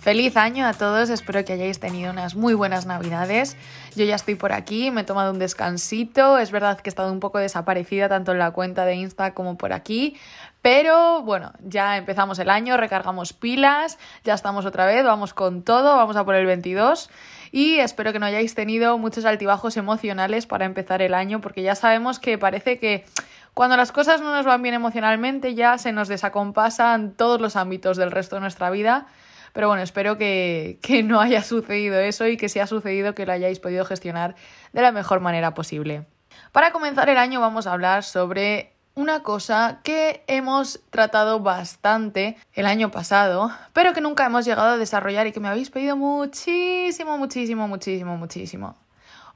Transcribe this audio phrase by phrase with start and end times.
[0.00, 3.56] Feliz año a todos, espero que hayáis tenido unas muy buenas navidades.
[3.96, 7.12] Yo ya estoy por aquí, me he tomado un descansito, es verdad que he estado
[7.12, 10.16] un poco desaparecida tanto en la cuenta de Insta como por aquí,
[10.62, 15.96] pero bueno, ya empezamos el año, recargamos pilas, ya estamos otra vez, vamos con todo,
[15.96, 17.10] vamos a por el 22
[17.50, 21.74] y espero que no hayáis tenido muchos altibajos emocionales para empezar el año porque ya
[21.74, 23.04] sabemos que parece que
[23.52, 27.96] cuando las cosas no nos van bien emocionalmente ya se nos desacompasan todos los ámbitos
[27.96, 29.08] del resto de nuestra vida
[29.52, 33.26] pero bueno, espero que, que no haya sucedido eso y que si ha sucedido que
[33.26, 34.34] lo hayáis podido gestionar
[34.72, 36.06] de la mejor manera posible.
[36.52, 42.66] Para comenzar el año vamos a hablar sobre una cosa que hemos tratado bastante el
[42.66, 47.16] año pasado, pero que nunca hemos llegado a desarrollar y que me habéis pedido muchísimo,
[47.16, 48.76] muchísimo, muchísimo, muchísimo.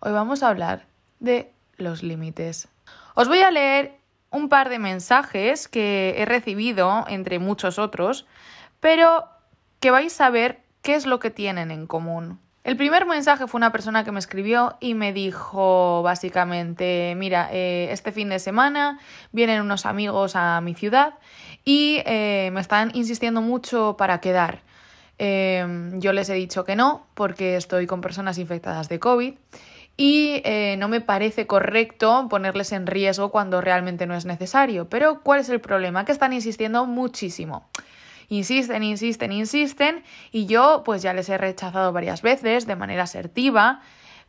[0.01, 0.87] Hoy vamos a hablar
[1.21, 2.67] de los límites.
[3.15, 3.99] Os voy a leer
[4.33, 8.27] un par de mensajes que he recibido, entre muchos otros,
[8.81, 9.29] pero
[9.83, 12.39] que vais a ver qué es lo que tienen en común.
[12.63, 17.89] El primer mensaje fue una persona que me escribió y me dijo básicamente, mira, eh,
[17.91, 19.01] este fin de semana
[19.33, 21.15] vienen unos amigos a mi ciudad
[21.65, 24.61] y eh, me están insistiendo mucho para quedar.
[25.19, 29.35] Em, yo les he dicho que no porque estoy con personas infectadas de COVID
[29.97, 34.89] y eh, no me parece correcto ponerles en riesgo cuando realmente no es necesario.
[34.89, 36.05] Pero ¿cuál es el problema?
[36.05, 37.67] Que están insistiendo muchísimo.
[38.33, 43.83] Insisten, insisten, insisten y yo pues ya les he rechazado varias veces de manera asertiva,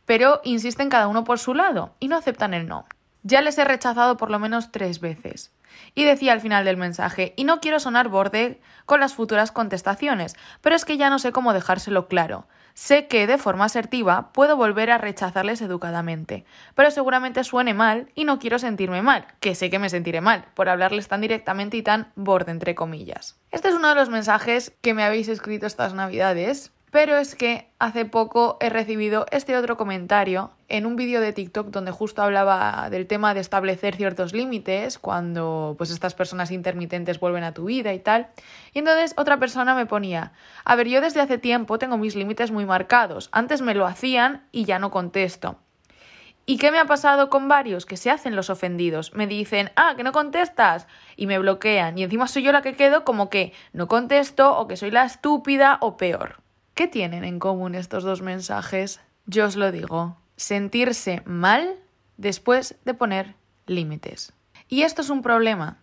[0.04, 2.84] pero insisten cada uno por su lado y no aceptan el no.
[3.22, 5.52] Ya les he rechazado por lo menos tres veces.
[5.94, 10.36] Y decía al final del mensaje, y no quiero sonar borde con las futuras contestaciones,
[10.60, 12.46] pero es que ya no sé cómo dejárselo claro.
[12.74, 18.24] Sé que de forma asertiva puedo volver a rechazarles educadamente, pero seguramente suene mal y
[18.24, 21.82] no quiero sentirme mal, que sé que me sentiré mal por hablarles tan directamente y
[21.82, 23.38] tan borde entre comillas.
[23.52, 27.66] Este es uno de los mensajes que me habéis escrito estas navidades pero es que
[27.80, 32.88] hace poco he recibido este otro comentario en un vídeo de TikTok donde justo hablaba
[32.88, 37.92] del tema de establecer ciertos límites cuando pues estas personas intermitentes vuelven a tu vida
[37.94, 38.28] y tal.
[38.74, 40.34] Y entonces otra persona me ponía,
[40.64, 43.28] a ver, yo desde hace tiempo tengo mis límites muy marcados.
[43.32, 45.58] Antes me lo hacían y ya no contesto.
[46.46, 47.86] ¿Y qué me ha pasado con varios?
[47.86, 49.14] Que se hacen los ofendidos.
[49.14, 50.86] Me dicen, ah, que no contestas.
[51.16, 51.98] Y me bloquean.
[51.98, 55.04] Y encima soy yo la que quedo como que no contesto o que soy la
[55.04, 56.43] estúpida o peor.
[56.74, 59.00] ¿Qué tienen en común estos dos mensajes?
[59.26, 61.78] Yo os lo digo, sentirse mal
[62.16, 63.36] después de poner
[63.66, 64.32] límites.
[64.68, 65.78] Y esto es un problema,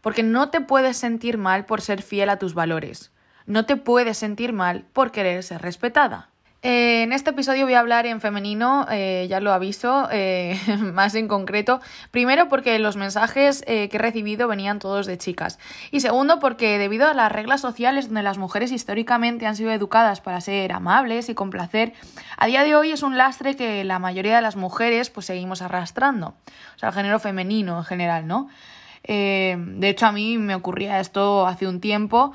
[0.00, 3.12] porque no te puedes sentir mal por ser fiel a tus valores,
[3.44, 6.29] no te puedes sentir mal por querer ser respetada.
[6.62, 10.60] Eh, en este episodio voy a hablar en femenino, eh, ya lo aviso, eh,
[10.92, 11.80] más en concreto.
[12.10, 15.58] Primero porque los mensajes que he recibido venían todos de chicas.
[15.90, 20.20] Y segundo porque debido a las reglas sociales donde las mujeres históricamente han sido educadas
[20.20, 21.94] para ser amables y complacer,
[22.36, 25.62] a día de hoy es un lastre que la mayoría de las mujeres pues seguimos
[25.62, 26.34] arrastrando.
[26.76, 28.48] O sea, el género femenino en general, ¿no?
[29.02, 32.32] de hecho, a mí me ocurría esto hace un tiempo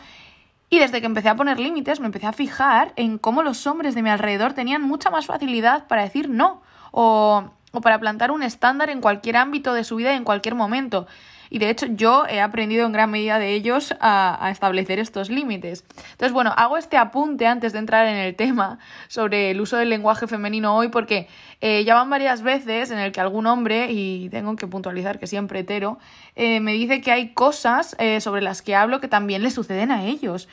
[0.70, 3.96] y desde que empecé a poner límites, me empecé a fijar en cómo los hombres
[3.96, 6.62] de mi alrededor tenían mucha más facilidad para decir no
[6.92, 10.56] o, o para plantar un estándar en cualquier ámbito de su vida y en cualquier
[10.56, 11.08] momento.
[11.56, 15.86] Y de hecho yo he aprendido en gran medida de ellos a, establecer estos límites.
[16.12, 18.78] Entonces, bueno, hago este apunte antes de entrar en el tema
[19.08, 21.30] sobre el uso del lenguaje femenino hoy porque
[21.62, 25.28] eh, ya van varias veces en el que algún hombre, y tengo que puntualizar que
[25.28, 25.98] siempre hetero,
[26.36, 29.92] eh, me dice que hay cosas eh, sobre las que hablo que también le suceden
[29.92, 30.50] a ellos.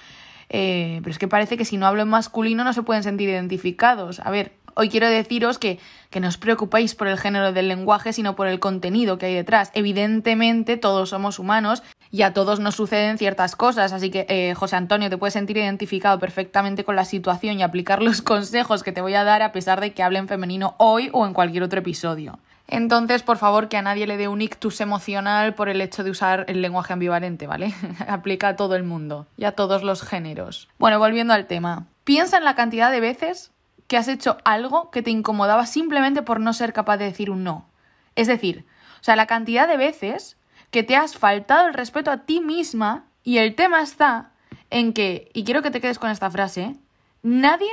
[0.49, 4.21] pero es que parece que si no hablo en masculino no se pueden sentir identificados.
[4.21, 5.79] A ver, Hoy quiero deciros que,
[6.11, 9.35] que no os preocupéis por el género del lenguaje, sino por el contenido que hay
[9.35, 9.71] detrás.
[9.75, 14.77] Evidentemente, todos somos humanos y a todos nos suceden ciertas cosas, así que eh, José
[14.77, 19.01] Antonio te puedes sentir identificado perfectamente con la situación y aplicar los consejos que te
[19.01, 21.81] voy a dar a pesar de que hable en femenino hoy o en cualquier otro
[21.81, 22.39] episodio.
[22.69, 26.11] Entonces, por favor, que a nadie le dé un ictus emocional por el hecho de
[26.11, 27.75] usar el lenguaje ambivalente, ¿vale?
[28.09, 30.69] Aplica a todo el mundo y a todos los géneros.
[30.79, 31.87] Bueno, volviendo al tema.
[32.05, 33.53] Piensa en la cantidad de veces
[33.87, 37.45] que has hecho algo que te incomodaba simplemente por no ser capaz de decir un
[37.45, 37.67] no.
[38.15, 38.65] Es decir,
[39.01, 40.37] o sea, la cantidad de veces
[40.71, 44.31] que te has faltado el respeto a ti misma y el tema está
[44.71, 46.77] en que, y quiero que te quedes con esta frase,
[47.23, 47.71] nadie,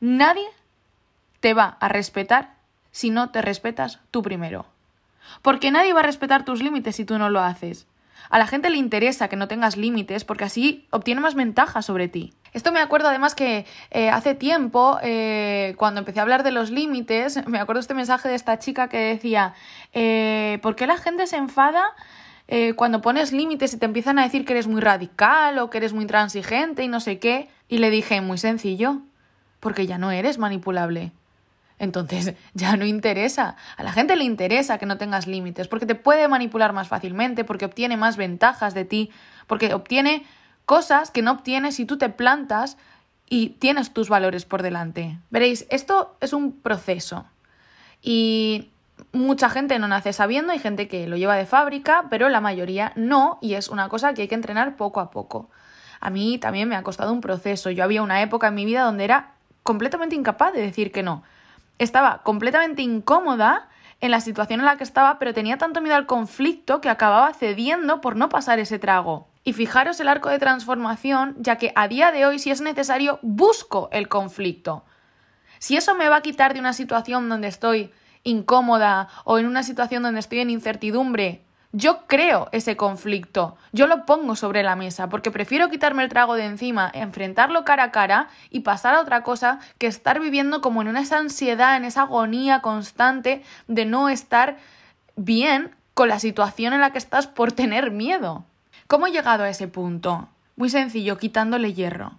[0.00, 0.46] nadie
[1.40, 2.54] te va a respetar
[2.90, 4.66] si no te respetas tú primero.
[5.42, 7.86] Porque nadie va a respetar tus límites si tú no lo haces.
[8.30, 12.08] A la gente le interesa que no tengas límites porque así obtiene más ventaja sobre
[12.08, 12.32] ti.
[12.54, 16.70] Esto me acuerdo además que eh, hace tiempo, eh, cuando empecé a hablar de los
[16.70, 19.54] límites, me acuerdo este mensaje de esta chica que decía,
[19.92, 21.84] eh, ¿por qué la gente se enfada?
[22.76, 25.94] cuando pones límites y te empiezan a decir que eres muy radical o que eres
[25.94, 29.00] muy intransigente y no sé qué, y le dije, muy sencillo,
[29.60, 31.12] porque ya no eres manipulable.
[31.78, 33.56] Entonces ya no interesa.
[33.78, 37.44] A la gente le interesa que no tengas límites, porque te puede manipular más fácilmente,
[37.44, 39.10] porque obtiene más ventajas de ti,
[39.46, 40.26] porque obtiene
[40.66, 42.76] cosas que no obtienes si tú te plantas
[43.28, 45.18] y tienes tus valores por delante.
[45.30, 47.26] Veréis, esto es un proceso.
[48.02, 48.70] Y
[49.12, 52.92] mucha gente no nace sabiendo, hay gente que lo lleva de fábrica, pero la mayoría
[52.96, 55.50] no, y es una cosa que hay que entrenar poco a poco.
[56.00, 57.70] A mí también me ha costado un proceso.
[57.70, 59.32] Yo había una época en mi vida donde era
[59.62, 61.22] completamente incapaz de decir que no
[61.78, 63.68] estaba completamente incómoda
[64.00, 67.32] en la situación en la que estaba, pero tenía tanto miedo al conflicto que acababa
[67.32, 69.28] cediendo por no pasar ese trago.
[69.44, 73.18] Y fijaros el arco de transformación, ya que a día de hoy, si es necesario,
[73.22, 74.84] busco el conflicto.
[75.58, 77.92] Si eso me va a quitar de una situación donde estoy
[78.22, 81.44] incómoda o en una situación donde estoy en incertidumbre,
[81.76, 86.36] yo creo ese conflicto, yo lo pongo sobre la mesa, porque prefiero quitarme el trago
[86.36, 90.82] de encima, enfrentarlo cara a cara y pasar a otra cosa que estar viviendo como
[90.82, 94.56] en esa ansiedad, en esa agonía constante de no estar
[95.16, 98.44] bien con la situación en la que estás por tener miedo.
[98.86, 100.28] ¿Cómo he llegado a ese punto?
[100.56, 102.12] Muy sencillo, quitándole hierro.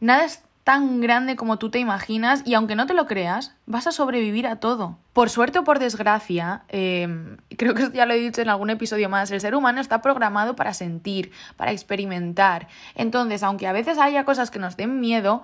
[0.00, 3.86] Nada es tan grande como tú te imaginas y aunque no te lo creas, vas
[3.86, 4.98] a sobrevivir a todo.
[5.14, 9.08] Por suerte o por desgracia, em, creo que ya lo he dicho en algún episodio
[9.08, 12.68] más, el ser humano está programado para sentir, para experimentar.
[12.94, 15.42] Entonces, aunque a veces haya cosas que nos den miedo,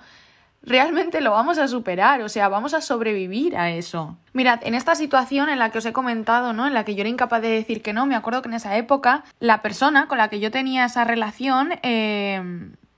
[0.64, 4.16] realmente lo vamos a superar, o sea, vamos a sobrevivir a eso.
[4.32, 6.66] Mirad, en esta situación en la que os he comentado, ¿no?
[6.66, 8.76] En la que yo era incapaz de decir que no, me acuerdo que en esa
[8.76, 12.42] época la persona con la que yo tenía esa relación eh,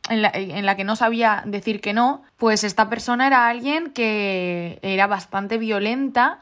[0.09, 5.07] en la, que no sabía decir que no, pues esta persona era alguien que era
[5.07, 6.39] bastante violenta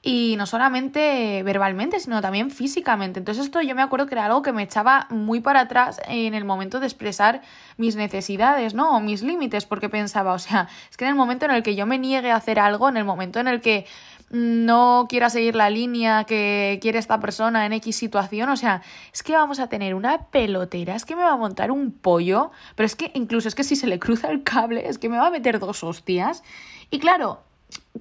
[0.00, 3.18] y no solamente verbalmente, sino también físicamente.
[3.18, 6.34] Entonces esto yo me acuerdo que era algo que me echaba muy para atrás en
[6.34, 7.42] el momento de expresar
[7.76, 8.96] mis necesidades, ¿no?
[8.96, 11.74] O mis límites, porque pensaba, o sea, es que en el momento en el que
[11.74, 13.86] yo me niegue a hacer algo, en el momento en el que
[14.30, 19.22] no quiera seguir la línea que quiere esta persona en X situación, o sea, es
[19.22, 22.86] que vamos a tener una pelotera, es que me va a montar un pollo, pero
[22.86, 25.28] es que incluso es que si se le cruza el cable, es que me va
[25.28, 26.42] a meter dos hostias.
[26.90, 27.42] Y claro,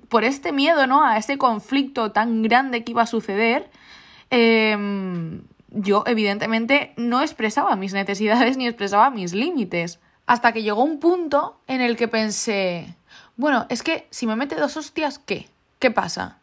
[0.09, 1.03] por este miedo, ¿no?
[1.03, 3.69] A este conflicto tan grande que iba a suceder,
[4.29, 9.99] em, yo evidentemente no expresaba mis necesidades ni expresaba mis límites.
[10.25, 12.95] Hasta que llegó un punto en el que pensé,
[13.35, 15.47] bueno, es que si me mete dos hostias, ¿qué?
[15.79, 16.39] ¿Qué pasa?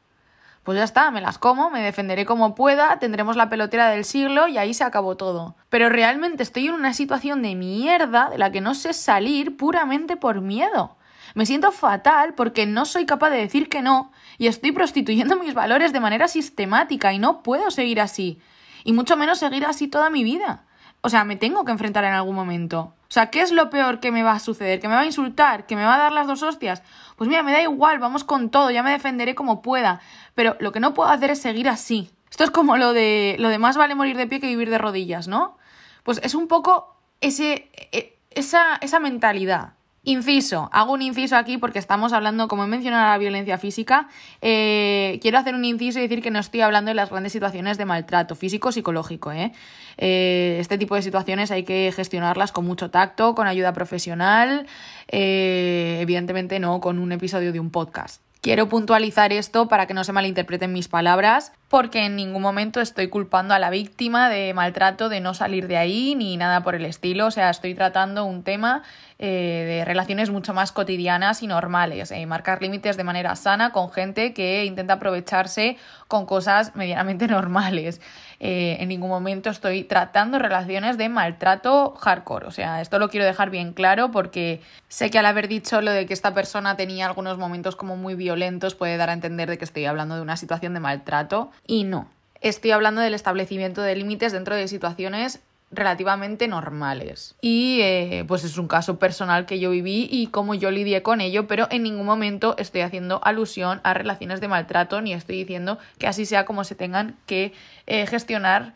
[0.63, 4.49] Pues ya está, me las como, me defenderé como pueda, tendremos la pelotera del siglo
[4.49, 5.57] y ahí se acabó todo.
[5.69, 10.17] Pero realmente estoy en una situación de mierda de la que no sé salir puramente
[10.17, 10.97] por miedo.
[11.35, 15.55] Me siento fatal porque no soy capaz de decir que no y estoy prostituyendo mis
[15.55, 18.41] valores de manera sistemática y no puedo seguir así.
[18.85, 20.65] Y mucho menos seguir así toda mi vida.
[21.01, 22.95] O sea, me tengo que enfrentar en algún momento.
[23.03, 24.81] O sea, ¿qué es lo peor que me va a suceder?
[24.81, 25.67] ¿Que me va a insultar?
[25.67, 26.83] ¿Que me va a dar las dos hostias?
[27.17, 30.01] Pues mira, me da igual, vamos con todo, ya me defenderé como pueda.
[30.35, 32.11] Pero lo que no puedo hacer es seguir así.
[32.31, 34.79] Esto es como lo de lo de más vale morir de pie que vivir de
[34.79, 35.59] rodillas, ¿no?
[36.03, 39.75] Pues es un poco ese, e, esa, esa mentalidad.
[40.07, 44.09] Inciso, hago un inciso aquí porque estamos hablando, como he mencionado, la violencia física.
[44.43, 47.79] Eh, quiero hacer un inciso y decir que no estoy hablando de las grandes situaciones
[47.79, 49.33] de maltrato físico-psicológico.
[49.33, 49.53] ¿eh?
[49.97, 50.59] ¿eh?
[50.61, 54.67] este tipo de situaciones hay que gestionarlas con mucho tacto, con ayuda profesional,
[55.09, 58.21] evidentemente no con un episodio de un podcast.
[58.43, 63.09] Quiero puntualizar esto para que no se malinterpreten mis palabras, porque en ningún momento estoy
[63.09, 66.85] culpando a la víctima de maltrato, de no salir de ahí, ni nada por el
[66.85, 67.27] estilo.
[67.27, 68.85] O sea, estoy tratando un tema
[69.19, 73.91] eh, de relaciones mucho más cotidianas y normales, eh, marcar límites de manera sana con
[73.91, 75.77] gente que intenta aprovecharse
[76.09, 78.01] con cosas medianamente normales.
[78.41, 83.25] Eh, en ningún momento estoy tratando relaciones de maltrato hardcore, o sea, esto lo quiero
[83.25, 87.07] dejar bien claro porque sé que al haber dicho lo de que esta persona tenía
[87.07, 90.37] algunos momentos como muy violentos puede dar a entender de que estoy hablando de una
[90.37, 92.09] situación de maltrato y no.
[92.41, 95.41] Estoy hablando del establecimiento de límites dentro de situaciones
[95.75, 97.35] relativamente normales.
[97.41, 101.21] Y eh, pues es un caso personal que yo viví y cómo yo lidié con
[101.21, 105.79] ello, pero en ningún momento estoy haciendo alusión a relaciones de maltrato ni estoy diciendo
[105.99, 107.53] que así sea como se tengan que
[107.87, 108.75] eh, gestionar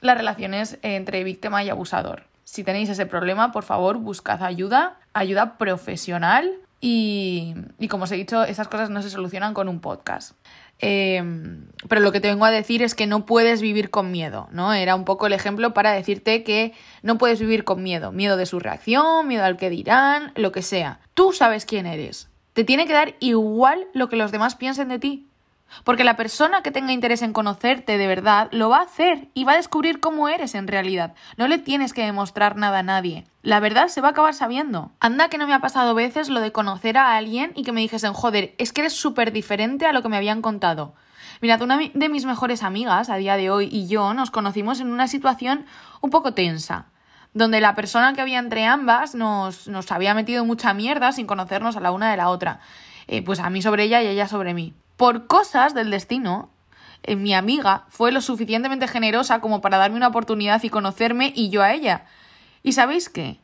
[0.00, 2.24] las relaciones entre víctima y abusador.
[2.44, 8.14] Si tenéis ese problema, por favor, buscad ayuda, ayuda profesional Y, y como os he
[8.14, 10.36] dicho, esas cosas no se solucionan con un podcast.
[10.80, 11.22] Eh,
[11.88, 14.72] pero lo que te vengo a decir es que no puedes vivir con miedo, ¿no?
[14.72, 18.12] Era un poco el ejemplo para decirte que no puedes vivir con miedo.
[18.12, 21.00] Miedo de su reacción, miedo al que dirán, lo que sea.
[21.14, 22.28] Tú sabes quién eres.
[22.52, 25.27] Te tiene que dar igual lo que los demás piensen de ti.
[25.84, 29.44] Porque la persona que tenga interés en conocerte de verdad lo va a hacer y
[29.44, 31.14] va a descubrir cómo eres en realidad.
[31.36, 33.26] No le tienes que demostrar nada a nadie.
[33.42, 34.92] La verdad se va a acabar sabiendo.
[35.00, 37.80] Anda que no me ha pasado veces lo de conocer a alguien y que me
[37.80, 40.94] dijesen, joder, es que eres súper diferente a lo que me habían contado.
[41.40, 44.90] Mirad, una de mis mejores amigas a día de hoy y yo nos conocimos en
[44.90, 45.66] una situación
[46.00, 46.86] un poco tensa
[47.34, 51.76] donde la persona que había entre ambas nos, nos había metido mucha mierda sin conocernos
[51.76, 52.58] a la una de la otra.
[53.06, 56.50] Eh, pues a mí sobre ella y ella sobre mí por cosas del destino,
[57.04, 61.50] eh, mi amiga fue lo suficientemente generosa como para darme una oportunidad y conocerme y
[61.50, 62.04] yo a ella.
[62.64, 63.38] ¿Y sabéis qué?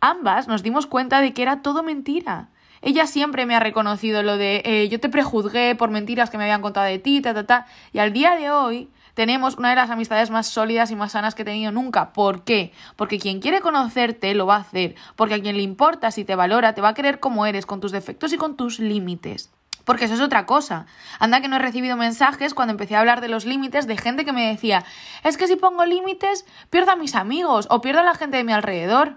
[0.00, 2.50] Ambas nos dimos cuenta de que era todo mentira.
[2.82, 6.44] Ella siempre me ha reconocido lo de eh, yo te prejuzgué por mentiras que me
[6.44, 7.66] habían contado de ti, ta, ta, ta.
[7.94, 11.34] Y al día de hoy tenemos una de las amistades más sólidas y más sanas
[11.34, 12.12] que he tenido nunca.
[12.12, 12.72] ¿Por qué?
[12.96, 14.96] Porque quien quiere conocerte lo va a hacer.
[15.16, 17.80] Porque a quien le importa, si te valora, te va a querer como eres, con
[17.80, 19.50] tus defectos y con tus límites.
[19.84, 20.86] Porque eso es otra cosa.
[21.18, 24.24] Anda que no he recibido mensajes cuando empecé a hablar de los límites de gente
[24.24, 24.84] que me decía,
[25.22, 28.44] es que si pongo límites pierdo a mis amigos o pierdo a la gente de
[28.44, 29.16] mi alrededor.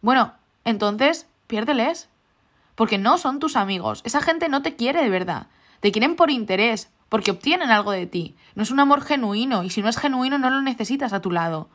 [0.00, 0.32] Bueno,
[0.64, 2.08] entonces, piérdeles.
[2.74, 4.02] Porque no son tus amigos.
[4.04, 5.46] Esa gente no te quiere de verdad.
[5.80, 8.36] Te quieren por interés, porque obtienen algo de ti.
[8.54, 11.30] No es un amor genuino, y si no es genuino no lo necesitas a tu
[11.30, 11.68] lado.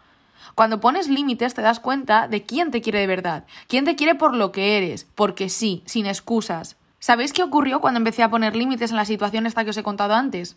[0.55, 4.15] Cuando pones límites te das cuenta de quién te quiere de verdad, quién te quiere
[4.15, 6.77] por lo que eres, porque sí, sin excusas.
[7.01, 9.81] ¿Sabéis qué ocurrió cuando empecé a poner límites en la situación esta que os he
[9.81, 10.55] contado antes?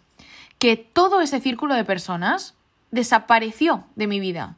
[0.59, 2.55] Que todo ese círculo de personas
[2.91, 4.57] desapareció de mi vida.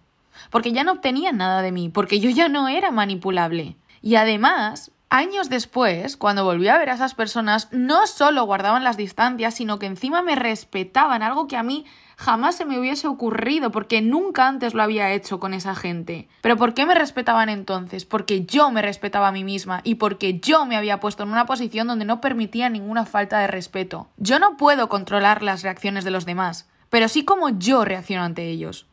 [0.51, 3.77] Porque ya no obtenían nada de mí, porque yo ya no era manipulable.
[4.03, 8.97] Y además, años después, cuando volví a ver a esas personas, no solo guardaban las
[8.97, 11.87] distancias, sino que encima me respetaban, algo que a mí
[12.17, 16.29] jamás se me hubiese ocurrido porque nunca antes lo había hecho con esa gente.
[16.41, 18.05] Pero ¿por qué me respetaban entonces?
[18.05, 21.47] Porque yo me respetaba a mí misma y porque yo me había puesto en una
[21.47, 24.09] posición donde no permitía ninguna falta de respeto.
[24.17, 28.49] Yo no puedo controlar las reacciones de los demás, pero sí como yo reacciono ante
[28.49, 28.87] ellos.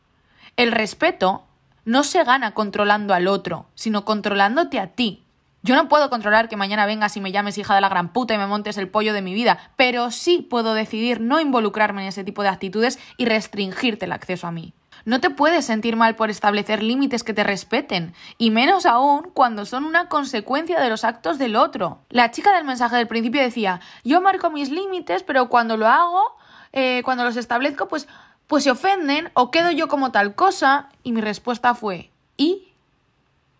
[0.58, 1.46] El respeto
[1.86, 5.23] no se gana controlando al otro, sino controlándote a ti.
[5.66, 8.34] Yo no puedo controlar que mañana vengas y me llames hija de la gran puta
[8.34, 12.10] y me montes el pollo de mi vida, pero sí puedo decidir no involucrarme en
[12.10, 14.74] ese tipo de actitudes y restringirte el acceso a mí.
[15.06, 19.66] No te puedes sentir mal por establecer límites que te respeten, y menos aún cuando
[19.66, 22.00] son una consecuencia de los actos del otro.
[22.10, 26.36] La chica del mensaje del principio decía, yo marco mis límites, pero cuando lo hago,
[26.74, 28.10] eh, cuando los establezco, pues,
[28.48, 32.68] pues se ofenden o quedo yo como tal cosa, y mi respuesta fue, ¿y?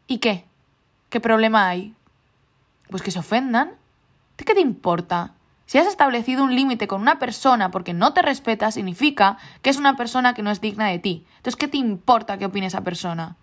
[0.08, 0.46] ¿Y qué?
[1.14, 1.94] ¿Qué problema hay?
[2.90, 3.74] Pues que se ofendan.
[4.36, 5.36] ¿De qué te importa?
[5.68, 9.78] Si has establecido un límite con una persona porque no te respeta, significa que es
[9.78, 11.28] una persona que no es digna de ti.
[11.38, 13.36] Entonces, ¿qué te importa que opine esa persona?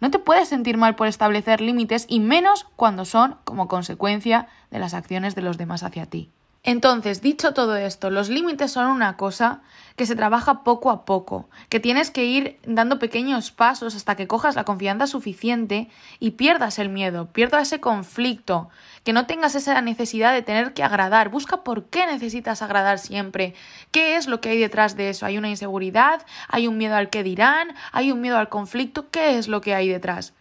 [0.00, 4.80] No te puedes sentir mal por establecer límites y menos cuando son como consecuencia de
[4.80, 6.32] las acciones de los demás hacia ti.
[6.66, 9.60] Entonces, dicho todo esto, los límites son una cosa
[9.96, 14.26] que se trabaja poco a poco, que tienes que ir dando pequeños pasos hasta que
[14.26, 15.90] cojas la confianza suficiente
[16.20, 18.70] y pierdas el miedo, pierdas ese conflicto,
[19.04, 21.28] que no tengas esa necesidad de tener que agradar.
[21.28, 23.54] Busca por qué necesitas agradar siempre,
[23.90, 25.26] qué es lo que hay detrás de eso.
[25.26, 26.24] ¿Hay una inseguridad?
[26.48, 27.74] ¿Hay un miedo al que dirán?
[27.92, 29.10] ¿Hay un miedo al conflicto?
[29.10, 30.32] ¿Qué es lo que hay detrás?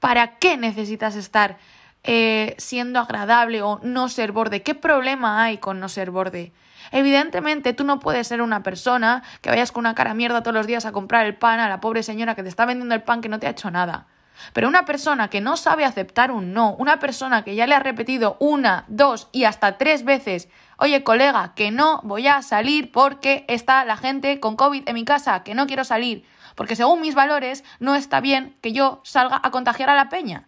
[0.00, 1.56] ¿Para qué necesitas estar
[2.04, 4.62] eh, siendo agradable o no ser borde.
[4.62, 6.52] ¿Qué problema hay con no ser borde?
[6.92, 10.66] Evidentemente, tú no puedes ser una persona que vayas con una cara mierda todos los
[10.66, 13.20] días a comprar el pan a la pobre señora que te está vendiendo el pan
[13.20, 14.06] que no te ha hecho nada.
[14.52, 17.80] Pero una persona que no sabe aceptar un no, una persona que ya le ha
[17.80, 23.44] repetido una, dos y hasta tres veces, oye colega, que no voy a salir porque
[23.48, 26.24] está la gente con COVID en mi casa, que no quiero salir,
[26.54, 30.46] porque según mis valores no está bien que yo salga a contagiar a la peña.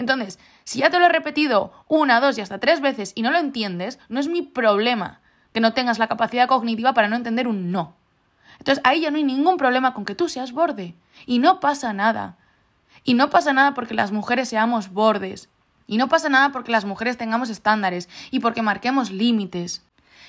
[0.00, 3.30] Entonces, si ya te lo he repetido una, dos y hasta tres veces y no
[3.30, 5.20] lo entiendes, no es mi problema
[5.52, 7.94] que no tengas la capacidad cognitiva para no entender un no.
[8.58, 10.94] Entonces ahí ya no hay ningún problema con que tú seas borde.
[11.26, 12.38] Y no pasa nada.
[13.04, 15.50] Y no pasa nada porque las mujeres seamos bordes.
[15.86, 19.84] Y no pasa nada porque las mujeres tengamos estándares y porque marquemos límites.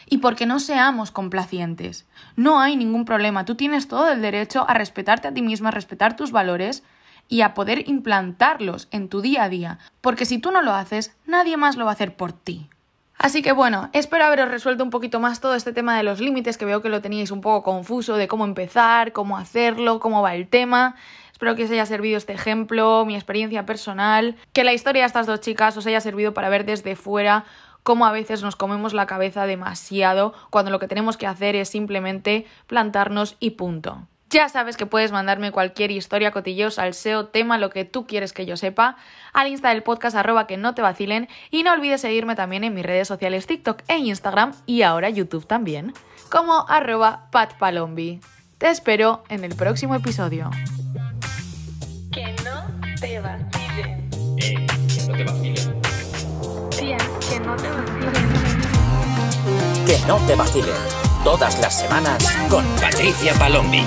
[0.06, 2.06] Y porque no seamos complacientes.
[2.36, 3.46] No hay ningún problema.
[3.46, 6.84] Tú tienes todo el derecho a respetarte a ti misma, a respetar tus valores
[7.32, 11.16] y a poder implantarlos en tu día a día, porque si tú no lo haces,
[11.26, 12.70] nadie más lo va a hacer por ti.
[13.18, 16.58] Así que bueno, espero haberos resuelto un poquito más todo este tema de los límites,
[16.58, 20.36] que veo que lo teníais un poco confuso, de cómo empezar, cómo hacerlo, cómo va
[20.36, 20.96] el tema.
[21.32, 25.26] Espero que os haya servido este ejemplo, mi experiencia personal, que la historia de estas
[25.26, 27.46] dos chicas os haya servido para ver desde fuera
[27.84, 31.70] cómo a veces nos comemos la cabeza demasiado cuando lo que tenemos que hacer es
[31.70, 34.06] simplemente plantarnos y punto.
[34.32, 38.32] Ya sabes que puedes mandarme cualquier historia, cotillos, al SEO, tema, lo que tú quieres
[38.32, 38.96] que yo sepa,
[39.34, 42.74] al Insta del podcast arroba que no te vacilen y no olvides seguirme también en
[42.74, 45.94] mis redes sociales TikTok e Instagram y ahora YouTube también,
[46.30, 48.22] como arroba patpalombi.
[48.58, 50.50] Te espero en el próximo episodio.
[52.10, 52.64] Que no
[53.02, 54.10] te vacilen.
[54.38, 55.82] Eh, que no te vacilen.
[56.70, 56.98] Tía,
[57.30, 58.14] que no te vacilen.
[59.86, 61.02] Que no te vacilen.
[61.26, 63.84] Todas las semanas con Patricia Palombi.